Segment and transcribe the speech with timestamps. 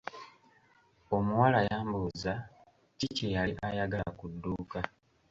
[1.15, 2.33] Omuwala yamubuuza
[2.97, 4.79] ki kye yali ayagala ku dduuka.